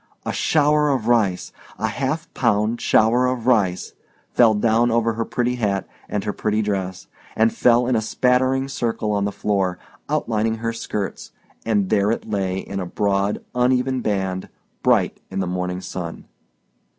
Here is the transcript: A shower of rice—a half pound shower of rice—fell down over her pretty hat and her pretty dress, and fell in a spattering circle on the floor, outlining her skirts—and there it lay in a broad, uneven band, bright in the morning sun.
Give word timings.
A 0.25 0.33
shower 0.33 0.89
of 0.89 1.07
rice—a 1.07 1.87
half 1.87 2.33
pound 2.33 2.81
shower 2.81 3.27
of 3.27 3.45
rice—fell 3.45 4.55
down 4.55 4.89
over 4.89 5.13
her 5.13 5.23
pretty 5.23 5.57
hat 5.57 5.87
and 6.09 6.23
her 6.23 6.33
pretty 6.33 6.63
dress, 6.63 7.05
and 7.35 7.53
fell 7.53 7.85
in 7.85 7.95
a 7.95 8.01
spattering 8.01 8.67
circle 8.67 9.11
on 9.11 9.25
the 9.25 9.31
floor, 9.31 9.77
outlining 10.09 10.55
her 10.55 10.73
skirts—and 10.73 11.91
there 11.91 12.09
it 12.09 12.27
lay 12.27 12.57
in 12.57 12.79
a 12.79 12.85
broad, 12.87 13.45
uneven 13.53 14.01
band, 14.01 14.49
bright 14.81 15.21
in 15.29 15.39
the 15.39 15.45
morning 15.45 15.81
sun. 15.81 16.25